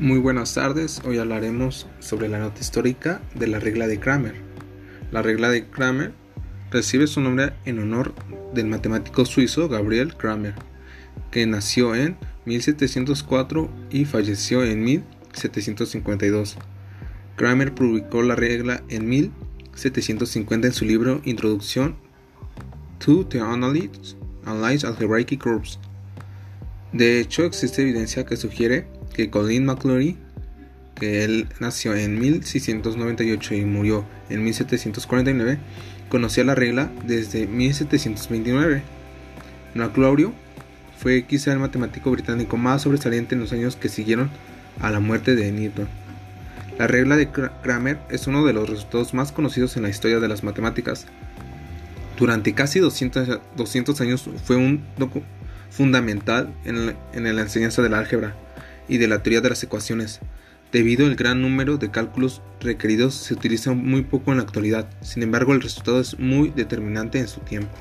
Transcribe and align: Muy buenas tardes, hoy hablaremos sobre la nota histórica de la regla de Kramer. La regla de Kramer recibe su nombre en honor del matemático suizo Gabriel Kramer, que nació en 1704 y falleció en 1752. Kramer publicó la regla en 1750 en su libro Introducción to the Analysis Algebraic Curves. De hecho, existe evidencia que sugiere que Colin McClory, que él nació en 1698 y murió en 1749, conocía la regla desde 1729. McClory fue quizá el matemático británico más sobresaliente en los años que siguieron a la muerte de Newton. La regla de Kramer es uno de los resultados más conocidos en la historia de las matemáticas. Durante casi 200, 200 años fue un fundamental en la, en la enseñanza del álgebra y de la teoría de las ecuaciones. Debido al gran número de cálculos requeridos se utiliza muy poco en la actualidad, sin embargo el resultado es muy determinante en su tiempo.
Muy 0.00 0.20
buenas 0.20 0.54
tardes, 0.54 1.02
hoy 1.04 1.18
hablaremos 1.18 1.88
sobre 1.98 2.28
la 2.28 2.38
nota 2.38 2.60
histórica 2.60 3.20
de 3.34 3.48
la 3.48 3.58
regla 3.58 3.88
de 3.88 3.98
Kramer. 3.98 4.36
La 5.10 5.22
regla 5.22 5.48
de 5.50 5.66
Kramer 5.66 6.12
recibe 6.70 7.08
su 7.08 7.20
nombre 7.20 7.54
en 7.64 7.80
honor 7.80 8.14
del 8.54 8.66
matemático 8.68 9.24
suizo 9.24 9.68
Gabriel 9.68 10.14
Kramer, 10.14 10.54
que 11.32 11.44
nació 11.48 11.96
en 11.96 12.16
1704 12.44 13.68
y 13.90 14.04
falleció 14.04 14.62
en 14.62 14.84
1752. 14.84 16.58
Kramer 17.34 17.74
publicó 17.74 18.22
la 18.22 18.36
regla 18.36 18.84
en 18.88 19.08
1750 19.08 20.68
en 20.68 20.72
su 20.74 20.84
libro 20.84 21.20
Introducción 21.24 21.96
to 23.00 23.26
the 23.26 23.40
Analysis 23.40 24.14
Algebraic 24.84 25.36
Curves. 25.42 25.80
De 26.92 27.20
hecho, 27.20 27.44
existe 27.44 27.82
evidencia 27.82 28.24
que 28.24 28.36
sugiere 28.36 28.86
que 29.12 29.30
Colin 29.30 29.66
McClory, 29.66 30.16
que 30.94 31.24
él 31.24 31.46
nació 31.60 31.94
en 31.94 32.18
1698 32.18 33.54
y 33.54 33.64
murió 33.64 34.04
en 34.30 34.42
1749, 34.42 35.58
conocía 36.08 36.44
la 36.44 36.54
regla 36.54 36.90
desde 37.06 37.46
1729. 37.46 38.82
McClory 39.74 40.30
fue 40.98 41.24
quizá 41.24 41.52
el 41.52 41.58
matemático 41.58 42.10
británico 42.10 42.56
más 42.56 42.82
sobresaliente 42.82 43.34
en 43.34 43.42
los 43.42 43.52
años 43.52 43.76
que 43.76 43.88
siguieron 43.88 44.30
a 44.80 44.90
la 44.90 45.00
muerte 45.00 45.36
de 45.36 45.52
Newton. 45.52 45.88
La 46.78 46.86
regla 46.86 47.16
de 47.16 47.28
Kramer 47.28 47.98
es 48.08 48.26
uno 48.26 48.46
de 48.46 48.52
los 48.52 48.68
resultados 48.68 49.12
más 49.12 49.32
conocidos 49.32 49.76
en 49.76 49.82
la 49.82 49.88
historia 49.88 50.20
de 50.20 50.28
las 50.28 50.42
matemáticas. 50.42 51.06
Durante 52.16 52.54
casi 52.54 52.78
200, 52.78 53.40
200 53.56 54.00
años 54.00 54.28
fue 54.44 54.56
un 54.56 54.82
fundamental 55.70 56.54
en 56.64 56.86
la, 56.86 56.94
en 57.12 57.36
la 57.36 57.42
enseñanza 57.42 57.82
del 57.82 57.94
álgebra 57.94 58.34
y 58.88 58.98
de 58.98 59.08
la 59.08 59.22
teoría 59.22 59.40
de 59.40 59.50
las 59.50 59.62
ecuaciones. 59.62 60.20
Debido 60.72 61.06
al 61.06 61.16
gran 61.16 61.40
número 61.40 61.78
de 61.78 61.90
cálculos 61.90 62.42
requeridos 62.60 63.14
se 63.14 63.34
utiliza 63.34 63.72
muy 63.72 64.02
poco 64.02 64.32
en 64.32 64.38
la 64.38 64.42
actualidad, 64.42 64.88
sin 65.00 65.22
embargo 65.22 65.54
el 65.54 65.62
resultado 65.62 66.00
es 66.00 66.18
muy 66.18 66.50
determinante 66.50 67.18
en 67.18 67.28
su 67.28 67.40
tiempo. 67.40 67.72